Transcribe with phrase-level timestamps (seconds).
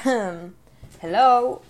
[1.02, 1.60] Hello.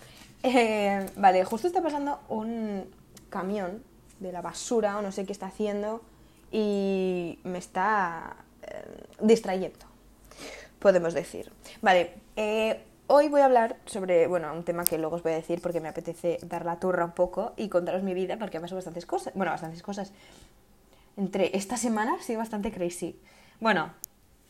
[0.42, 2.88] Eh, vale, justo está pasando un
[3.28, 3.82] camión
[4.20, 6.00] de la basura o no sé qué está haciendo
[6.52, 8.84] y me está eh,
[9.20, 9.86] distrayendo,
[10.78, 11.50] podemos decir.
[11.82, 15.36] Vale, eh, hoy voy a hablar sobre, bueno, un tema que luego os voy a
[15.36, 18.60] decir porque me apetece dar la turra un poco y contaros mi vida porque ha
[18.60, 20.12] pasado bastantes cosas, bueno, bastantes cosas.
[21.16, 23.18] Entre esta semana ha sido bastante crazy.
[23.60, 23.92] Bueno,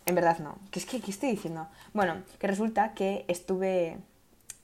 [0.07, 0.59] en verdad no.
[0.71, 1.69] ¿Qué es que qué estoy diciendo?
[1.93, 3.99] Bueno, que resulta que estuve,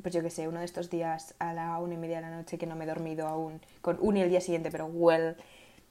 [0.03, 2.37] pues yo qué sé, uno de estos días a la una y media de la
[2.37, 5.37] noche que no me he dormido aún, con un y el día siguiente, pero well,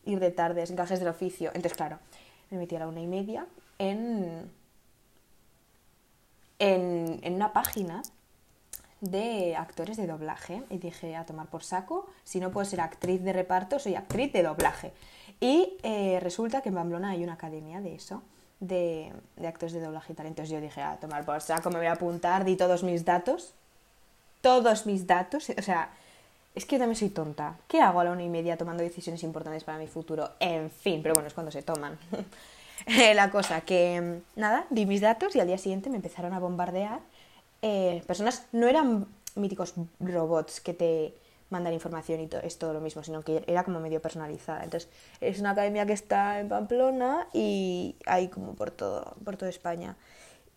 [0.06, 1.50] ir de tardes, gajes del oficio.
[1.50, 2.00] Entonces, claro,
[2.50, 3.48] me metí a la una y media
[3.80, 4.52] en,
[6.60, 8.02] en, en una página
[9.02, 13.24] de actores de doblaje y dije a tomar por saco, si no puedo ser actriz
[13.24, 14.94] de reparto, soy actriz de doblaje.
[15.40, 18.24] Y eh, resulta que en Pamplona hay una academia de eso,
[18.68, 20.28] de, de actores de doblaje y tal.
[20.28, 23.54] Entonces yo dije, a tomar por saco, me voy a apuntar, di todos mis datos,
[24.42, 25.90] todos mis datos, o sea,
[26.56, 27.58] es que yo también soy tonta.
[27.68, 30.32] ¿Qué hago a la una y media tomando decisiones importantes para mi futuro?
[30.40, 31.98] En fin, pero bueno, es cuando se toman.
[33.16, 37.00] la cosa que, nada, di mis datos y al día siguiente me empezaron a bombardear.
[37.62, 41.14] Eh, personas, no eran míticos robots que te
[41.50, 44.64] mandan información y to- es todo lo mismo, sino que era como medio personalizada.
[44.64, 44.90] Entonces,
[45.22, 49.96] es una academia que está en Pamplona y hay como por todo, por toda España.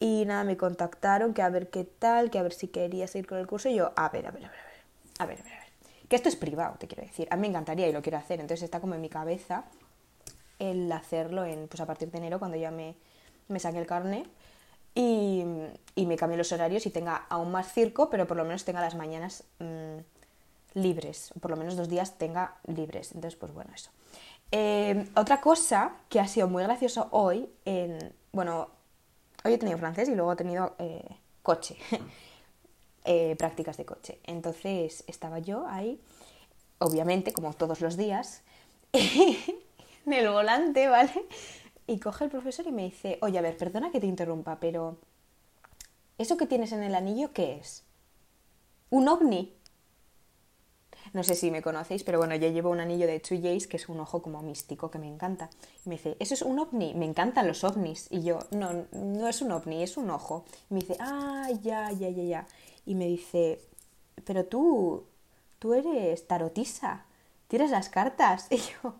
[0.00, 3.26] Y nada, me contactaron que a ver qué tal, que a ver si quería seguir
[3.26, 3.68] con el curso.
[3.68, 4.80] Y yo, a ver, a ver, a ver, a ver,
[5.18, 5.68] a ver, a ver, a ver.
[6.08, 7.28] Que esto es privado, te quiero decir.
[7.30, 8.40] A mí me encantaría y lo quiero hacer.
[8.40, 9.64] Entonces está como en mi cabeza
[10.58, 12.94] el hacerlo en, pues a partir de enero, cuando ya me,
[13.48, 14.26] me el carnet
[14.94, 15.44] y,
[15.94, 18.80] y me cambie los horarios y tenga aún más circo, pero por lo menos tenga
[18.80, 19.98] las mañanas mm,
[20.82, 23.12] libres, por lo menos dos días tenga libres.
[23.12, 23.90] Entonces, pues bueno, eso.
[24.50, 28.68] Eh, otra cosa que ha sido muy gracioso hoy, en, bueno,
[29.44, 31.04] hoy he tenido francés y luego he tenido eh,
[31.42, 31.76] coche,
[33.04, 34.20] eh, prácticas de coche.
[34.24, 36.00] Entonces estaba yo ahí,
[36.78, 38.42] obviamente, como todos los días,
[38.92, 41.26] en el volante, ¿vale?
[41.86, 44.98] Y coge el profesor y me dice, oye, a ver, perdona que te interrumpa, pero
[46.16, 47.84] ¿eso que tienes en el anillo qué es?
[48.90, 49.54] ¿Un ovni?
[51.12, 53.76] No sé si me conocéis, pero bueno, yo llevo un anillo de Two Jays, que
[53.76, 55.50] es un ojo como místico, que me encanta.
[55.84, 56.94] Y me dice, ¿eso es un ovni?
[56.94, 58.08] Me encantan los ovnis.
[58.10, 60.44] Y yo, no, no es un ovni, es un ojo.
[60.70, 62.46] Y me dice, ah, ya, ya, ya, ya.
[62.86, 63.60] Y me dice,
[64.24, 65.04] pero tú,
[65.58, 67.04] tú eres tarotisa,
[67.48, 68.46] tiras las cartas.
[68.50, 68.94] Y yo,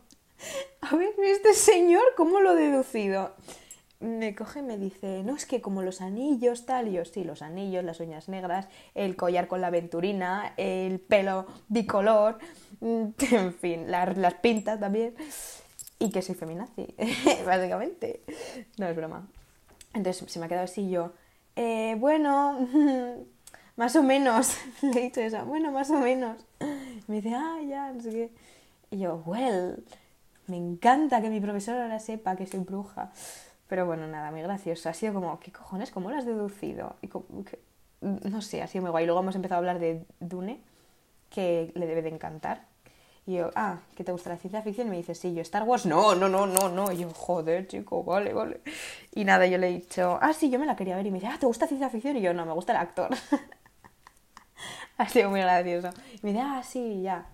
[0.83, 3.35] a ver, este señor, ¿cómo lo he deducido?
[4.01, 7.25] Me coge y me dice, no, es que como los anillos, tal, y yo, sí,
[7.25, 12.39] los anillos, las uñas negras, el collar con la aventurina, el pelo bicolor,
[12.81, 15.15] en fin, la- las pintas también,
[15.99, 16.87] y que soy feminazi,
[17.47, 18.23] básicamente.
[18.79, 19.27] No, es broma.
[19.95, 21.13] Entonces se me ha quedado así yo,
[21.57, 22.69] eh, bueno,
[23.77, 26.37] más o menos, le he dicho eso, bueno, más o menos.
[27.09, 28.31] Me dice, ah, ya, no sé qué.
[28.91, 29.85] Y yo, well,
[30.47, 33.13] me encanta que mi profesor ahora sepa que soy bruja.
[33.69, 34.89] Pero bueno, nada, muy gracioso.
[34.89, 35.91] Ha sido como, ¿qué cojones?
[35.91, 36.97] ¿Cómo lo has deducido?
[37.03, 37.11] Y
[38.01, 39.05] no sé, ha sido muy guay.
[39.05, 40.61] Luego hemos empezado a hablar de Dune,
[41.31, 42.67] que le debe de encantar.
[43.27, 44.87] Y yo, ah, ¿que te gusta la ciencia ficción?
[44.87, 46.91] Y me dice, sí, yo, Star Wars, no, no, no, no, no.
[46.91, 48.63] Y yo, joder, chico, vale, vale.
[49.15, 51.05] Y nada, yo le he dicho, ah, sí, yo me la quería ver.
[51.07, 52.17] Y me dice, ah, ¿te gusta ciencia ficción?
[52.17, 53.11] Y yo, no, me gusta el actor.
[54.97, 55.91] ha sido muy gracioso.
[56.15, 57.27] Y me dice, ah, sí, ya.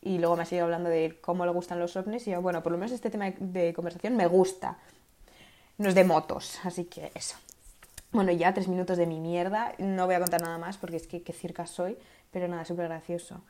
[0.00, 2.26] Y luego me ha seguido hablando de cómo le gustan los ovnis.
[2.26, 4.78] Y yo, bueno, por lo menos este tema de conversación me gusta.
[5.82, 7.34] No de motos, así que eso.
[8.12, 9.74] Bueno, ya tres minutos de mi mierda.
[9.78, 11.98] No voy a contar nada más porque es que qué circa soy,
[12.30, 13.42] pero nada, súper gracioso.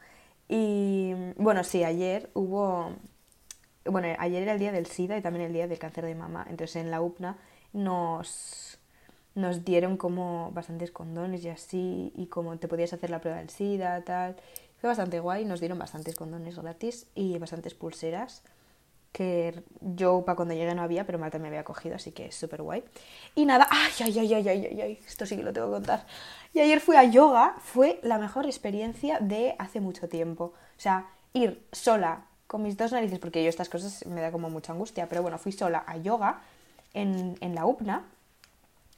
[0.48, 2.93] Y bueno, sí, ayer hubo.
[3.84, 6.47] Bueno, ayer era el día del SIDA y también el día del cáncer de mama.
[6.48, 7.37] Entonces en la UPNA
[7.75, 8.78] nos,
[9.34, 13.50] nos dieron como bastantes condones y así, y como te podías hacer la prueba del
[13.50, 14.37] SIDA, tal.
[14.81, 18.43] Fue bastante guay, nos dieron bastantes condones gratis y bastantes pulseras
[19.12, 22.34] que yo para cuando llegué no había, pero Marta me había cogido, así que es
[22.34, 22.83] súper guay.
[23.34, 25.75] Y nada, ay, ay, ay, ay, ay, ay, ay, esto sí que lo tengo que
[25.75, 26.06] contar.
[26.55, 30.55] Y ayer fui a yoga, fue la mejor experiencia de hace mucho tiempo.
[30.55, 34.49] O sea, ir sola con mis dos narices, porque yo estas cosas me da como
[34.50, 36.41] mucha angustia, pero bueno, fui sola a yoga
[36.94, 38.05] en, en la UPNA,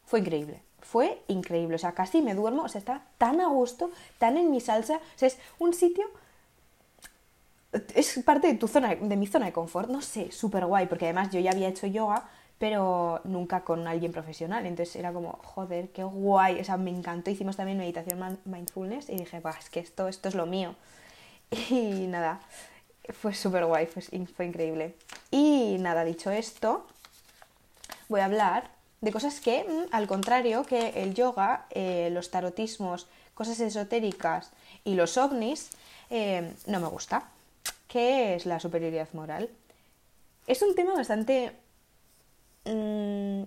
[0.06, 0.62] fue increíble.
[0.80, 4.50] Fue increíble, o sea, casi me duermo, o sea, estaba tan a gusto, tan en
[4.50, 6.04] mi salsa, o sea, es un sitio
[7.94, 11.06] es parte de tu zona, de mi zona de confort, no sé, súper guay, porque
[11.06, 12.28] además yo ya había hecho yoga,
[12.58, 17.30] pero nunca con alguien profesional, entonces era como, joder, qué guay, o sea, me encantó,
[17.30, 20.74] hicimos también meditación mindfulness y dije, es que esto, esto es lo mío.
[21.70, 22.40] Y nada,
[23.12, 24.94] fue súper guay, fue increíble.
[25.30, 26.86] Y nada, dicho esto,
[28.08, 33.06] voy a hablar de cosas que, mm, al contrario, que el yoga, eh, los tarotismos,
[33.34, 34.50] cosas esotéricas
[34.84, 35.70] y los ovnis,
[36.10, 37.28] eh, no me gusta.
[37.94, 39.50] ¿Qué es la superioridad moral?
[40.48, 41.52] Es un tema bastante...
[42.64, 43.44] Mm,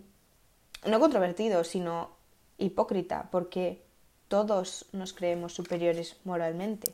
[0.86, 2.12] no controvertido, sino
[2.58, 3.84] hipócrita, porque
[4.30, 6.94] todos nos creemos superiores moralmente.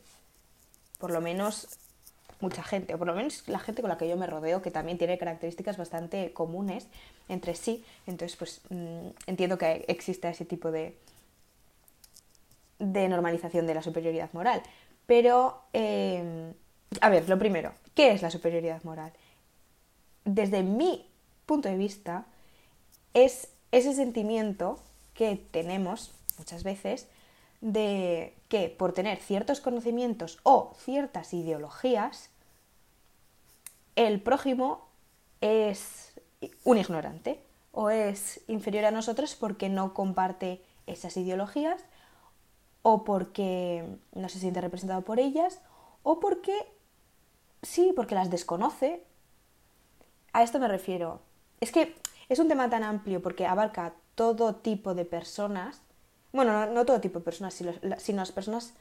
[0.97, 1.67] Por lo menos
[2.39, 4.71] mucha gente, o por lo menos la gente con la que yo me rodeo, que
[4.71, 6.87] también tiene características bastante comunes
[7.29, 7.85] entre sí.
[8.07, 10.97] Entonces, pues mm, entiendo que exista ese tipo de,
[12.79, 14.63] de normalización de la superioridad moral.
[15.05, 16.55] Pero, em,
[17.01, 19.13] a ver, lo primero, ¿qué es la superioridad moral?
[20.25, 21.07] Desde mi
[21.45, 22.25] punto de vista,
[23.13, 24.79] es ese sentimiento
[25.13, 27.07] que tenemos muchas veces
[27.61, 32.29] de que por tener ciertos conocimientos o ciertas ideologías,
[33.95, 34.87] el prójimo
[35.41, 36.13] es
[36.63, 37.39] un ignorante
[37.71, 41.81] o es inferior a nosotros porque no comparte esas ideologías
[42.81, 45.59] o porque no se siente representado por ellas
[46.03, 46.53] o porque
[47.63, 49.03] sí, porque las desconoce.
[50.33, 51.21] A esto me refiero.
[51.59, 51.95] Es que
[52.29, 55.81] es un tema tan amplio porque abarca todo tipo de personas,
[56.31, 58.73] bueno, no, todo tipo de personas, sino, las personas,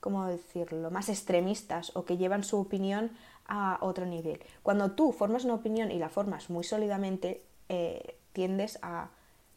[0.00, 3.10] ¿cómo decirlo?, más extremistas o que llevan su opinión
[3.46, 4.40] a otro nivel.
[4.62, 9.10] Cuando tú formas una opinión y la formas muy sólidamente, eh, tiendes a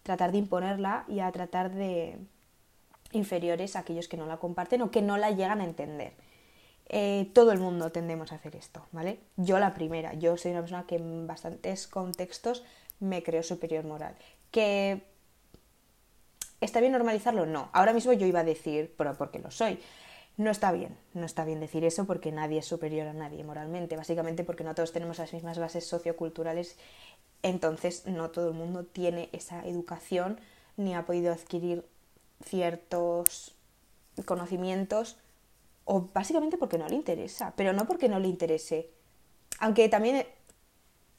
[0.04, 2.18] tratar de imponerla y a tratar de
[3.12, 6.14] inferiores a aquellos que no la comparten o que no la llegan a entender.
[6.94, 9.22] Eh, todo el mundo tendemos a hacer esto, ¿vale?
[9.38, 12.66] Yo la primera, yo soy una persona que en bastantes contextos
[13.00, 14.18] me creo superior moral.
[14.52, 15.02] ¿Que
[16.60, 17.46] está bien normalizarlo?
[17.46, 17.70] No.
[17.72, 19.80] Ahora mismo yo iba a decir, pero porque lo soy.
[20.36, 23.96] No está bien, no está bien decir eso porque nadie es superior a nadie moralmente,
[23.96, 26.78] básicamente porque no todos tenemos las mismas bases socioculturales,
[27.42, 30.42] entonces no todo el mundo tiene esa educación
[30.76, 31.86] ni ha podido adquirir
[32.44, 33.56] ciertos
[34.26, 35.16] conocimientos
[35.86, 38.92] o básicamente porque no le interesa, pero no porque no le interese.
[39.60, 40.26] Aunque también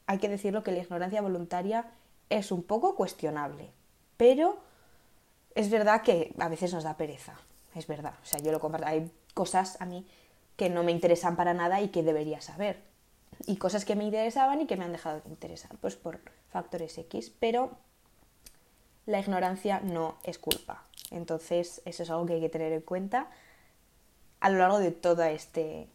[0.06, 1.90] hay que decirlo que la ignorancia voluntaria
[2.30, 3.70] es un poco cuestionable,
[4.16, 4.58] pero
[5.54, 7.34] es verdad que a veces nos da pereza,
[7.74, 8.14] es verdad.
[8.22, 8.86] O sea, yo lo comparto.
[8.86, 10.06] Hay cosas a mí
[10.56, 12.82] que no me interesan para nada y que debería saber.
[13.46, 16.20] Y cosas que me interesaban y que me han dejado de interesar, pues por
[16.50, 17.32] factores X.
[17.38, 17.76] Pero
[19.06, 20.84] la ignorancia no es culpa.
[21.10, 23.30] Entonces, eso es algo que hay que tener en cuenta
[24.42, 25.86] a lo largo de todo este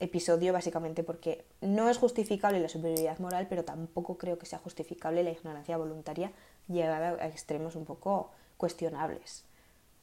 [0.00, 5.22] episodio, básicamente porque no es justificable la superioridad moral, pero tampoco creo que sea justificable
[5.22, 6.32] la ignorancia voluntaria
[6.66, 9.44] llegada a extremos un poco cuestionables.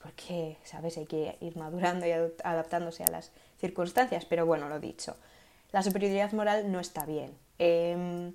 [0.02, 0.98] Porque, ¿sabes?
[0.98, 5.18] Hay que ir madurando y adaptándose a las circunstancias, pero bueno, lo dicho.
[5.74, 7.34] La superioridad moral no está bien.
[7.60, 8.34] Em,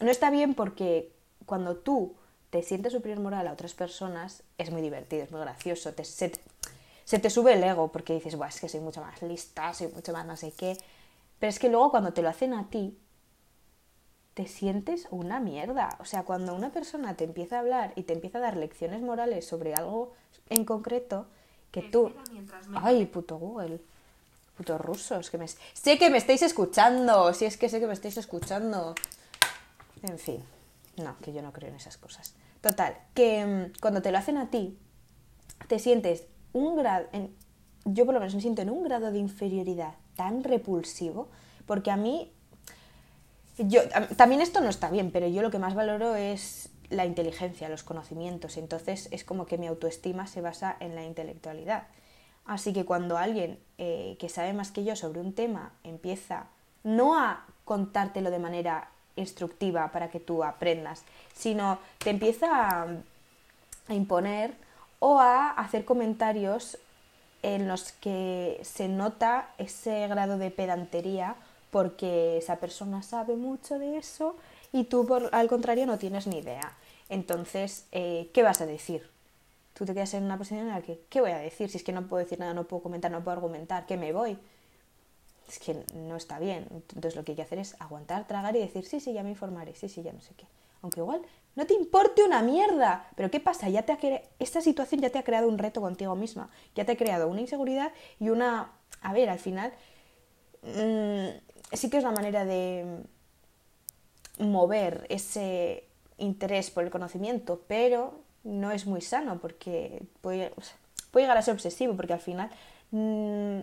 [0.00, 1.12] no está bien porque
[1.46, 2.16] cuando tú
[2.50, 6.02] te sientes superior moral a otras personas, es muy divertido, es muy gracioso, te,
[7.18, 10.12] te sube el ego porque dices, Buah, es que soy mucho más lista, soy mucho
[10.12, 10.76] más no sé qué.
[11.38, 12.96] Pero es que luego cuando te lo hacen a ti,
[14.34, 15.96] te sientes una mierda.
[16.00, 19.02] O sea, cuando una persona te empieza a hablar y te empieza a dar lecciones
[19.02, 20.12] morales sobre algo
[20.48, 21.26] en concreto,
[21.70, 22.12] que tú...
[22.74, 23.80] Ay, puto Google.
[24.56, 25.48] Putos rusos, que me...
[25.48, 28.94] Sé que me estáis escuchando, si es que sé que me estáis escuchando.
[30.02, 30.42] En fin,
[30.96, 32.34] no, que yo no creo en esas cosas.
[32.60, 34.78] Total, que mm, cuando te lo hacen a ti,
[35.68, 37.06] te sientes un grado...
[37.12, 37.34] En...
[37.84, 41.28] Yo por lo menos me siento en un grado de inferioridad tan repulsivo,
[41.66, 42.30] porque a mí,
[43.58, 43.80] yo,
[44.16, 47.82] también esto no está bien, pero yo lo que más valoro es la inteligencia, los
[47.82, 51.84] conocimientos, entonces es como que mi autoestima se basa en la intelectualidad.
[52.44, 56.46] Así que cuando alguien eh, que sabe más que yo sobre un tema empieza
[56.84, 61.04] no a contártelo de manera instructiva para que tú aprendas,
[61.34, 62.86] sino te empieza a,
[63.88, 64.54] a imponer
[65.04, 66.78] o a hacer comentarios
[67.42, 71.34] en los que se nota ese grado de pedantería
[71.72, 74.36] porque esa persona sabe mucho de eso
[74.72, 76.74] y tú por, al contrario no tienes ni idea.
[77.08, 79.10] Entonces, eh, ¿qué vas a decir?
[79.74, 81.68] Tú te quedas en una posición en la que, ¿qué voy a decir?
[81.68, 84.12] Si es que no puedo decir nada, no puedo comentar, no puedo argumentar, ¿qué me
[84.12, 84.38] voy?
[85.48, 86.68] Es que no está bien.
[86.70, 89.30] Entonces lo que hay que hacer es aguantar, tragar y decir, sí, sí, ya me
[89.30, 90.46] informaré, sí, sí, ya no sé qué.
[90.80, 91.22] Aunque igual
[91.54, 93.08] no te importe una mierda.
[93.16, 93.68] Pero ¿qué pasa?
[93.68, 93.98] Ya te ha
[94.38, 96.50] Esta situación ya te ha creado un reto contigo misma.
[96.74, 98.72] Ya te ha creado una inseguridad y una...
[99.02, 99.72] A ver, al final...
[100.62, 101.28] Mm,
[101.72, 103.02] sí que es una manera de
[104.38, 105.84] mover ese
[106.18, 110.52] interés por el conocimiento, pero no es muy sano porque puede,
[111.10, 112.50] puede llegar a ser obsesivo porque al final
[112.90, 113.60] mm,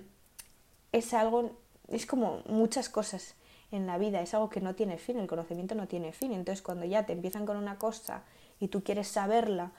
[0.91, 1.51] es algo,
[1.88, 3.36] es como muchas cosas
[3.71, 6.33] en la vida, es algo que no tiene fin, el conocimiento no tiene fin.
[6.33, 8.23] Entonces cuando ya te empiezan con una cosa
[8.59, 9.71] y tú quieres saberla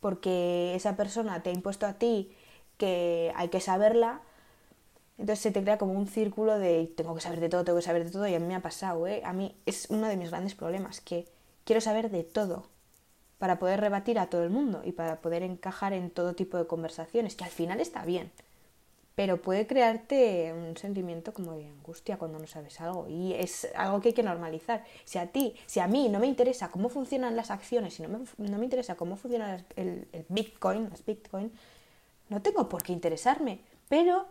[0.00, 2.32] porque esa persona te ha impuesto a ti
[2.78, 4.20] que hay que saberla,
[5.18, 7.84] entonces se te crea como un círculo de tengo que saber de todo, tengo que
[7.84, 9.22] saber de todo y a mí me ha pasado, ¿eh?
[9.24, 11.26] A mí es uno de mis grandes problemas, que
[11.64, 12.66] quiero saber de todo
[13.38, 16.66] para poder rebatir a todo el mundo y para poder encajar en todo tipo de
[16.66, 18.30] conversaciones, que al final está bien,
[19.16, 24.00] pero puede crearte un sentimiento como de angustia cuando no sabes algo y es algo
[24.02, 24.84] que hay que normalizar.
[25.04, 28.10] Si a ti, si a mí no me interesa cómo funcionan las acciones, si no
[28.10, 31.50] me, no me interesa cómo funciona el, el Bitcoin, las Bitcoin,
[32.28, 34.26] no tengo por qué interesarme, pero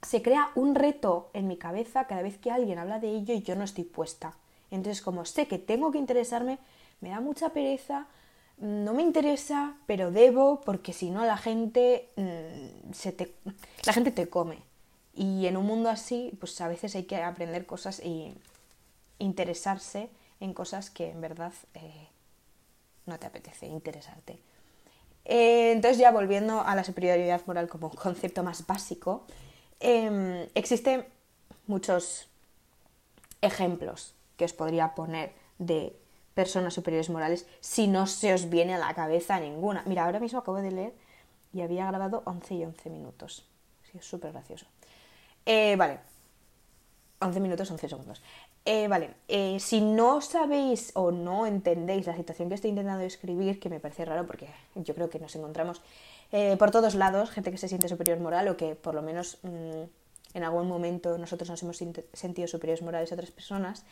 [0.00, 3.42] se crea un reto en mi cabeza cada vez que alguien habla de ello y
[3.42, 4.34] yo no estoy puesta.
[4.70, 6.58] Entonces, como sé que tengo que interesarme,
[7.02, 8.06] me da mucha pereza,
[8.60, 13.34] no me interesa, pero debo, porque si no la gente mm, se te,
[13.84, 14.58] la gente te come.
[15.14, 18.34] Y en un mundo así, pues a veces hay que aprender cosas y
[19.18, 22.08] interesarse en cosas que en verdad eh,
[23.06, 24.38] no te apetece interesarte.
[25.24, 29.26] Eh, entonces ya volviendo a la superioridad moral como concepto más básico,
[29.80, 31.06] em, existen
[31.66, 32.28] muchos
[33.42, 35.99] ejemplos que os podría poner de
[36.34, 39.82] personas superiores morales si no se os viene a la cabeza ninguna.
[39.86, 40.94] Mira, ahora mismo acabo de leer
[41.52, 43.46] y había grabado 11 y 11 minutos.
[43.90, 44.66] Sí, es súper gracioso.
[45.46, 45.98] Eh, vale.
[47.20, 48.22] 11 minutos, 11 segundos.
[48.64, 53.58] Eh, vale, eh, si no sabéis o no entendéis la situación que estoy intentando describir,
[53.58, 55.82] que me parece raro porque yo creo que nos encontramos
[56.58, 59.82] por todos lados, gente que se siente superior moral o que por lo menos mm,
[60.34, 61.76] en algún momento nosotros nos hemos
[62.12, 63.84] sentido superiores morales a otras personas,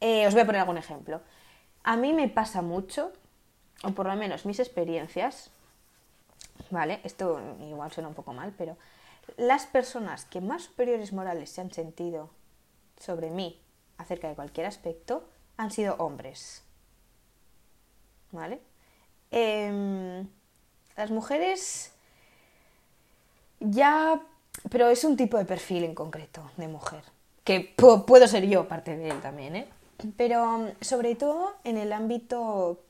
[0.00, 1.20] os voy a poner algún ejemplo.
[1.88, 3.12] A mí me pasa mucho,
[3.82, 5.50] o por lo menos mis experiencias,
[6.68, 7.00] ¿vale?
[7.02, 8.76] Esto igual suena un poco mal, pero
[9.38, 12.28] las personas que más superiores morales se han sentido
[12.98, 13.58] sobre mí
[13.96, 15.26] acerca de cualquier aspecto
[15.56, 16.62] han sido hombres.
[18.32, 18.60] ¿Vale?
[19.30, 20.28] Em,
[20.94, 21.94] las mujeres
[23.60, 24.20] ya...
[24.68, 27.02] Pero es un tipo de perfil en concreto de mujer,
[27.44, 27.74] que
[28.06, 29.68] puedo ser yo parte de él también, ¿eh?
[30.16, 32.80] Pero sobre todo en el ámbito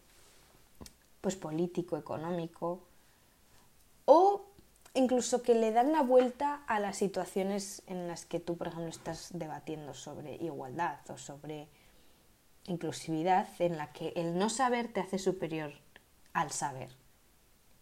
[1.21, 2.81] pues político, económico,
[4.05, 4.47] o
[4.95, 8.89] incluso que le dan la vuelta a las situaciones en las que tú, por ejemplo,
[8.89, 11.69] estás debatiendo sobre igualdad o sobre
[12.67, 15.73] inclusividad, en la que el no saber te hace superior
[16.33, 16.91] al saber.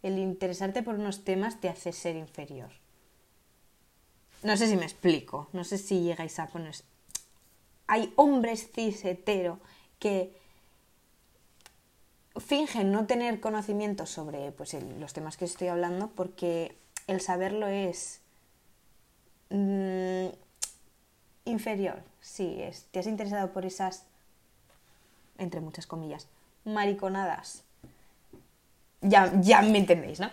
[0.03, 2.71] El interesarte por unos temas te hace ser inferior.
[4.43, 6.75] No sé si me explico, no sé si llegáis a poner
[7.87, 9.59] hay hombres cis hetero
[9.99, 10.35] que
[12.39, 16.77] fingen no tener conocimiento sobre pues, los temas que estoy hablando porque
[17.07, 18.21] el saberlo es
[19.49, 20.27] mm,
[21.45, 22.03] inferior.
[22.21, 24.05] Sí, es, te has interesado por esas,
[25.37, 26.27] entre muchas comillas,
[26.65, 27.63] mariconadas.
[29.01, 30.29] Ya, ya me entendéis, ¿no?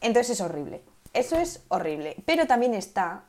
[0.00, 0.82] Entonces es horrible.
[1.12, 2.16] Eso es horrible.
[2.24, 3.24] Pero también está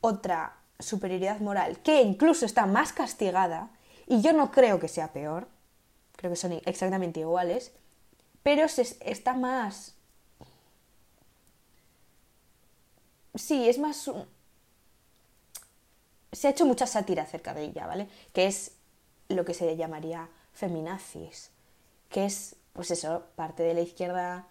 [0.00, 3.70] otra superioridad moral, que incluso está más castigada,
[4.06, 5.48] y yo no creo que sea peor,
[6.16, 7.72] creo que son exactamente iguales,
[8.42, 9.94] pero se, está más...
[13.34, 14.10] Sí, es más...
[16.32, 18.08] Se ha hecho mucha sátira acerca de ella, ¿vale?
[18.32, 18.72] Que es
[19.28, 21.50] lo que se llamaría feminazis,
[22.08, 24.48] que es, pues eso, parte de la izquierda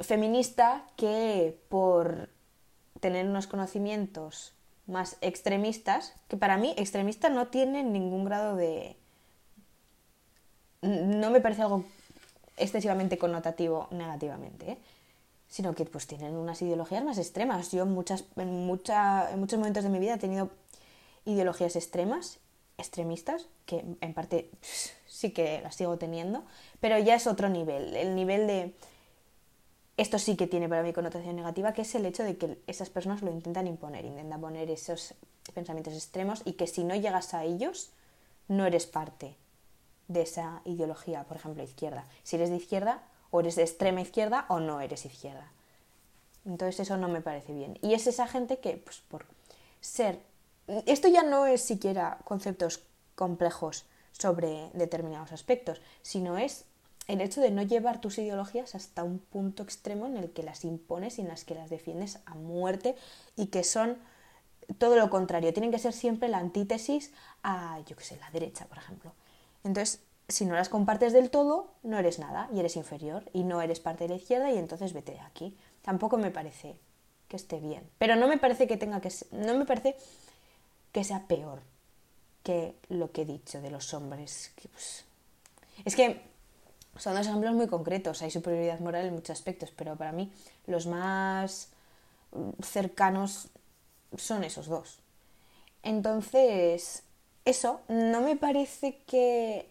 [0.00, 2.28] feminista que por
[3.04, 4.54] tener unos conocimientos
[4.86, 8.96] más extremistas, que para mí extremista no tiene ningún grado de...
[10.80, 11.84] No me parece algo
[12.56, 14.78] excesivamente connotativo negativamente, ¿eh?
[15.48, 17.72] sino que pues tienen unas ideologías más extremas.
[17.72, 20.48] Yo muchas, en, mucha, en muchos momentos de mi vida he tenido
[21.26, 22.38] ideologías extremas,
[22.78, 24.50] extremistas, que en parte
[25.06, 26.42] sí que las sigo teniendo,
[26.80, 28.74] pero ya es otro nivel, el nivel de
[29.96, 32.90] esto sí que tiene para mí connotación negativa, que es el hecho de que esas
[32.90, 35.14] personas lo intentan imponer, intentan poner esos
[35.52, 37.90] pensamientos extremos y que si no llegas a ellos,
[38.48, 39.36] no eres parte
[40.08, 42.06] de esa ideología, por ejemplo, izquierda.
[42.22, 45.50] Si eres de izquierda, o eres de extrema izquierda o no eres izquierda.
[46.44, 47.78] Entonces eso no me parece bien.
[47.82, 49.26] Y es esa gente que, pues por
[49.80, 50.20] ser...
[50.86, 52.84] Esto ya no es siquiera conceptos
[53.16, 56.64] complejos sobre determinados aspectos, sino es
[57.06, 60.64] el hecho de no llevar tus ideologías hasta un punto extremo en el que las
[60.64, 62.96] impones y en las que las defiendes a muerte
[63.36, 63.98] y que son
[64.78, 68.64] todo lo contrario, tienen que ser siempre la antítesis a, yo qué sé, la derecha,
[68.66, 69.12] por ejemplo.
[69.62, 73.60] Entonces, si no las compartes del todo, no eres nada y eres inferior y no
[73.60, 75.56] eres parte de la izquierda y entonces vete de aquí.
[75.82, 76.76] Tampoco me parece
[77.28, 79.96] que esté bien, pero no me parece que tenga que no me parece
[80.92, 81.60] que sea peor
[82.42, 85.04] que lo que he dicho de los hombres, que pues,
[85.84, 86.33] Es que
[86.96, 90.32] son dos ejemplos muy concretos, hay superioridad moral en muchos aspectos, pero para mí
[90.66, 91.68] los más
[92.62, 93.48] cercanos
[94.16, 94.98] son esos dos.
[95.82, 97.02] Entonces,
[97.44, 99.68] eso no me parece que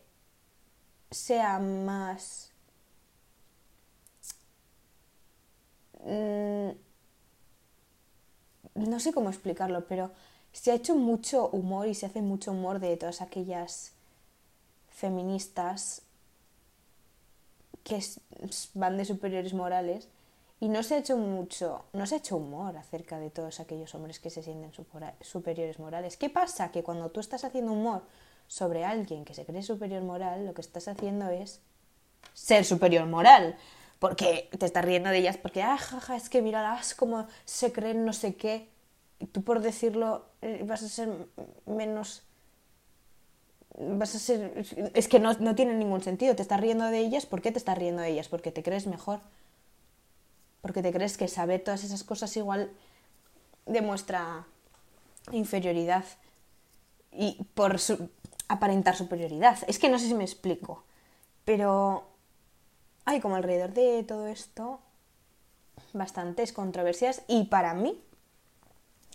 [1.11, 2.51] sea más...
[6.05, 6.71] Mm,
[8.75, 10.11] no sé cómo explicarlo, pero
[10.51, 13.93] se ha hecho mucho humor y se hace mucho humor de todas aquellas
[14.89, 16.01] feministas
[17.83, 17.99] que
[18.73, 20.07] van de superiores morales
[20.59, 23.93] y no se ha hecho mucho, no se ha hecho humor acerca de todos aquellos
[23.95, 24.71] hombres que se sienten
[25.19, 26.15] superiores morales.
[26.15, 26.71] ¿Qué pasa?
[26.71, 28.03] Que cuando tú estás haciendo humor
[28.47, 31.59] sobre alguien que se cree superior moral, lo que estás haciendo es
[32.33, 33.57] ser superior moral.
[33.99, 38.05] Porque te estás riendo de ellas, porque, ah, jaja, es que miradas como se creen
[38.05, 38.69] no sé qué.
[39.19, 41.09] Y tú por decirlo eh, vas a ser
[41.65, 42.23] menos
[43.77, 44.65] vas a ser...
[44.93, 46.35] Es que no, no, tiene ningún sentido.
[46.35, 47.25] Te estás riendo de ellas.
[47.25, 48.27] ¿Por qué te estás riendo de ellas?
[48.27, 49.19] Porque te crees mejor.
[50.61, 52.71] Porque te crees que saber todas esas cosas igual
[53.65, 54.45] demuestra
[55.31, 56.05] inferioridad.
[57.11, 57.79] Y por
[58.47, 59.57] aparentar superioridad.
[59.67, 60.83] Es que no sé si me explico.
[61.45, 62.07] Pero
[63.05, 64.79] hay como alrededor de todo esto
[65.93, 67.23] bastantes controversias.
[67.27, 68.01] Y para mí,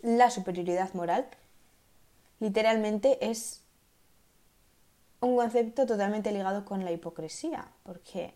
[0.03, 1.29] la superioridad moral
[2.41, 3.63] literalmente es
[5.21, 8.35] un concepto totalmente ligado con la hipocresía, porque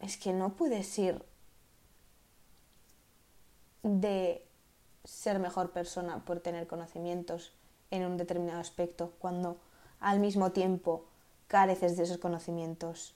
[0.00, 1.24] es que no puedes ir
[3.82, 4.44] de
[5.04, 7.52] ser mejor persona por tener conocimientos
[7.90, 9.58] en un determinado aspecto cuando
[10.00, 11.04] al mismo tiempo
[11.48, 13.14] careces de esos conocimientos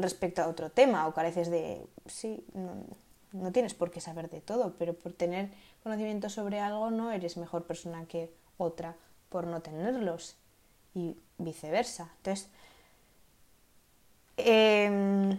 [0.00, 1.86] respecto a otro tema o careces de...
[2.06, 2.84] Sí, no,
[3.32, 5.50] no tienes por qué saber de todo, pero por tener
[5.82, 8.96] conocimiento sobre algo no eres mejor persona que otra
[9.32, 10.36] por no tenerlos
[10.94, 12.10] y viceversa.
[12.18, 12.48] Entonces,
[14.36, 15.38] em,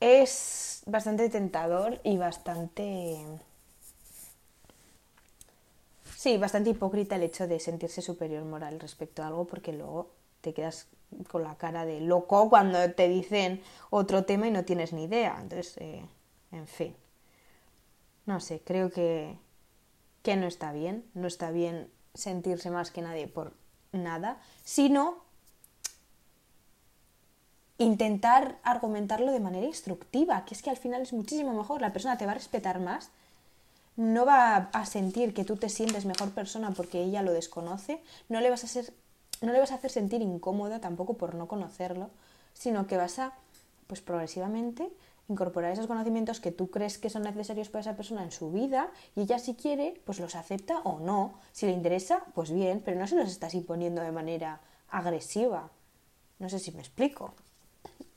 [0.00, 3.24] es bastante tentador y bastante...
[6.16, 10.52] Sí, bastante hipócrita el hecho de sentirse superior moral respecto a algo porque luego te
[10.52, 10.88] quedas
[11.30, 15.38] con la cara de loco cuando te dicen otro tema y no tienes ni idea.
[15.40, 16.04] Entonces, eh,
[16.50, 16.96] en fin.
[18.26, 19.38] No sé, creo que,
[20.22, 21.04] que no está bien.
[21.14, 23.52] No está bien sentirse más que nadie por
[23.92, 25.18] nada, sino
[27.78, 32.18] intentar argumentarlo de manera instructiva, que es que al final es muchísimo mejor, la persona
[32.18, 33.10] te va a respetar más,
[33.96, 38.40] no va a sentir que tú te sientes mejor persona porque ella lo desconoce, no
[38.40, 38.82] le vas a
[39.40, 42.10] no le vas a hacer sentir incómoda tampoco por no conocerlo,
[42.54, 43.32] sino que vas a
[43.86, 44.90] pues progresivamente
[45.28, 48.90] incorporar esos conocimientos que tú crees que son necesarios para esa persona en su vida
[49.14, 51.38] y ella si quiere, pues los acepta o no.
[51.52, 55.70] Si le interesa, pues bien, pero no se los estás imponiendo de manera agresiva.
[56.38, 57.34] No sé si me explico.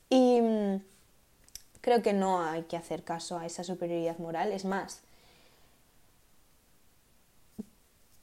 [0.08, 0.82] Y mm,
[1.80, 4.52] creo que no hay que hacer caso a esa superioridad moral.
[4.52, 5.02] Es más,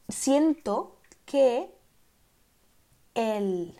[0.07, 1.69] siento que
[3.13, 3.77] el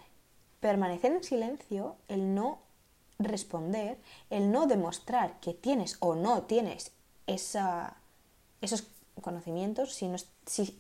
[0.60, 2.60] permanecer en silencio, el no
[3.20, 6.92] responder, el no demostrar que tienes o no tienes
[7.28, 7.98] esa,
[8.62, 8.88] esos
[9.22, 10.80] conocimientos, si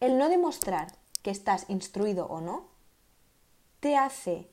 [0.00, 2.68] el no demostrar que estás instruido o no,
[3.80, 4.48] te hace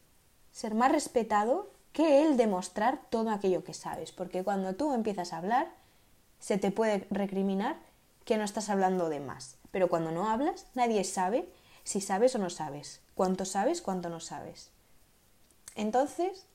[0.52, 4.12] ser más respetado que el demostrar todo aquello que sabes.
[4.12, 5.71] Porque cuando tú empiezas a hablar,
[6.39, 7.78] se te puede recriminar
[8.26, 9.58] que no estás hablando de más.
[9.71, 11.52] Pero cuando no hablas, nadie sabe
[11.84, 14.69] si sabes o no sabes, cuánto sabes, cuánto no sabes.
[15.76, 16.45] Entonces,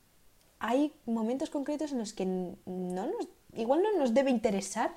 [0.59, 3.11] hay momentos concretos en los que no
[3.57, 4.93] igual no nos debe interesar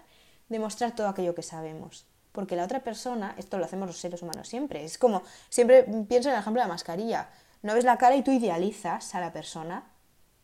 [0.49, 2.05] demostrar todo aquello que sabemos.
[2.31, 6.29] Porque la otra persona, esto lo hacemos los seres humanos siempre, es como, siempre pienso
[6.29, 7.29] en el ejemplo de la mascarilla.
[7.61, 9.83] No ves la cara y tú idealizas a la persona.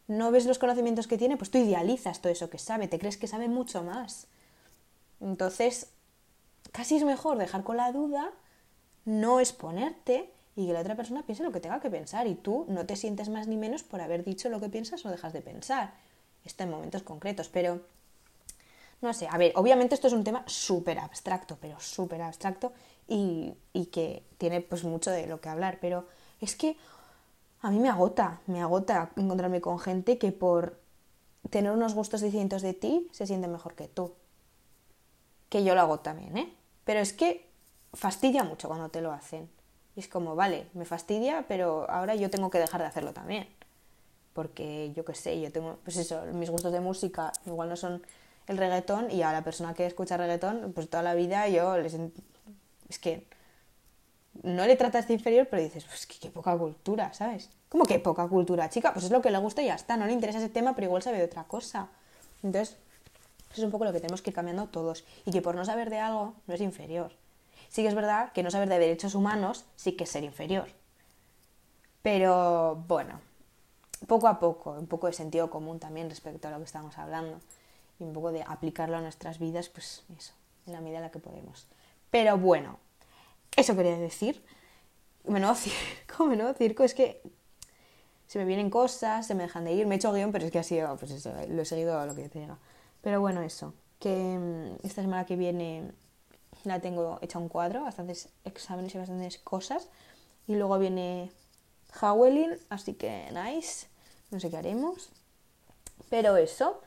[0.07, 3.17] No ves los conocimientos que tiene, pues tú idealizas todo eso que sabe, te crees
[3.17, 4.27] que sabe mucho más.
[5.19, 5.89] Entonces,
[6.71, 8.31] casi es mejor dejar con la duda,
[9.05, 12.65] no exponerte y que la otra persona piense lo que tenga que pensar y tú
[12.69, 15.41] no te sientes más ni menos por haber dicho lo que piensas o dejas de
[15.41, 15.93] pensar.
[16.43, 17.81] Esto en momentos concretos, pero
[19.01, 22.71] no sé, a ver, obviamente esto es un tema súper abstracto, pero súper abstracto
[23.07, 26.07] y, y, que tiene pues mucho de lo que hablar, pero
[26.39, 26.77] es que
[27.61, 30.79] a mí me agota, me agota encontrarme con gente que por
[31.49, 34.13] tener unos gustos distintos de ti se siente mejor que tú.
[35.49, 36.53] Que yo lo hago también, ¿eh?
[36.83, 37.49] Pero es que
[37.93, 39.49] fastidia mucho cuando te lo hacen.
[39.95, 43.47] Y es como, vale, me fastidia, pero ahora yo tengo que dejar de hacerlo también.
[44.33, 48.03] Porque yo qué sé, yo tengo, pues eso, mis gustos de música igual no son
[48.47, 51.95] el reggaetón y a la persona que escucha reggaetón, pues toda la vida yo les...
[52.89, 53.25] Es que
[54.43, 57.49] no le tratas de inferior, pero dices, pues qué, poca cultura, ¿sabes?
[57.69, 58.93] ¿Cómo que poca cultura, chica?
[58.93, 60.85] Pues es lo que le gusta y ya está, no le interesa ese tema, pero
[60.87, 61.87] igual sabe de otra cosa.
[62.43, 62.77] Entonces,
[63.51, 65.05] eso es un poco lo que tenemos que ir cambiando todos.
[65.25, 67.13] Y que por no saber de algo no es inferior.
[67.75, 70.69] Sí que es verdad que no saber de derechos humanos sí que es ser inferior.
[72.01, 73.19] Pero bueno,
[74.07, 77.41] poco a poco, un poco de sentido común también respecto a lo que estamos hablando.
[77.99, 80.31] Y un poco de aplicarlo a nuestras vidas, pues eso,
[80.65, 81.67] en la medida en la que podemos.
[82.11, 82.79] Pero bueno,
[83.57, 84.41] eso quería decir.
[85.25, 86.85] Menudo circo, menudo circo.
[86.85, 87.21] Es que
[88.25, 89.85] se me vienen cosas, se me dejan de ir.
[89.85, 92.05] Me he hecho guion, pero es que ha sido, pues eso, lo he seguido a
[92.05, 92.57] lo que te diga.
[93.01, 93.73] Pero bueno, eso.
[93.99, 95.91] Que mm, esta semana que viene
[96.65, 99.89] la tengo hecha un cuadro, bastantes exámenes y bastantes cosas.
[100.47, 101.31] Y luego viene
[102.01, 103.87] Howling, así que nice.
[104.31, 105.09] No sé qué haremos.
[106.09, 106.81] Pero eso.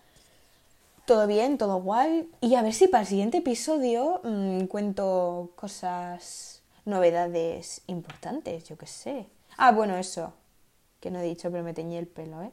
[1.07, 2.31] Todo bien, todo guay.
[2.41, 8.87] Y a ver si para el siguiente episodio mm, cuento cosas, novedades importantes, yo qué
[8.87, 9.27] sé.
[9.57, 10.35] Ah, bueno, eso.
[11.01, 12.51] Que no he dicho, pero me teñí el pelo, ¿eh?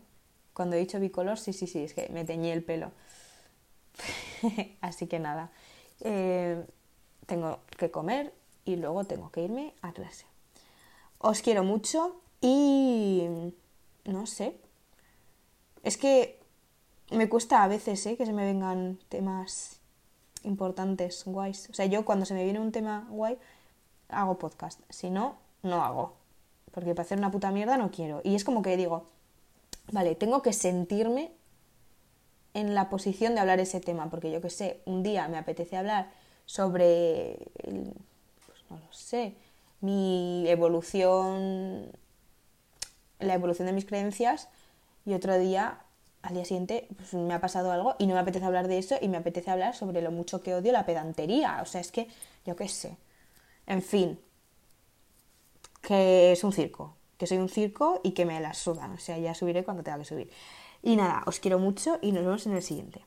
[0.54, 2.92] Cuando he dicho bicolor, sí, sí, sí, es que me teñí el pelo.
[4.82, 5.52] Así que nada.
[6.02, 6.64] Eh,
[7.26, 8.34] tengo que comer
[8.66, 10.26] y luego tengo que irme a clase.
[11.20, 13.28] Os quiero mucho y...
[14.06, 14.58] no sé.
[15.84, 16.40] Es que
[17.12, 18.18] me cuesta a veces ¿eh?
[18.18, 19.80] que se me vengan temas
[20.44, 21.70] importantes, guays.
[21.70, 23.38] O sea, yo cuando se me viene un tema guay,
[24.10, 24.80] hago podcast.
[24.90, 26.14] Si no, no hago.
[26.72, 28.22] Porque para hacer una puta mierda no quiero.
[28.24, 29.06] Y es como que digo,
[29.92, 31.32] vale, tengo que sentirme
[32.54, 34.10] en la posición de hablar ese tema.
[34.10, 36.12] Porque yo que sé, un día me apetece hablar
[36.46, 39.36] sobre, pues no lo sé,
[39.82, 41.92] mi evolución,
[43.20, 44.50] la evolución de mis creencias.
[45.06, 45.82] Y otro día
[46.24, 48.96] al día siguiente pues, me ha pasado algo y no me apetece hablar de eso
[49.00, 51.60] y me apetece hablar sobre lo mucho que odio la pedantería.
[51.62, 52.08] O sea, es que
[52.46, 52.98] yo qué sé.
[53.68, 54.20] En fin,
[55.82, 58.94] que es un circo, que soy un circo y que me la sudan.
[58.94, 60.32] O sea, ya subiré cuando tenga que subir.
[60.82, 63.06] Y nada, os quiero mucho y nos vemos en el siguiente.